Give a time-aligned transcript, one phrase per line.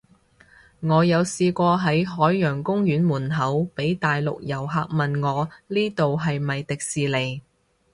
[0.79, 7.43] 我有試過喺海洋公園門口，被大陸遊客問我呢度係咪迪士尼